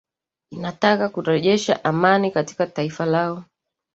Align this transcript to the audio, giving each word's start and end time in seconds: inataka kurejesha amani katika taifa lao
inataka 0.51 1.09
kurejesha 1.09 1.83
amani 1.83 2.31
katika 2.31 2.67
taifa 2.67 3.05
lao 3.05 3.43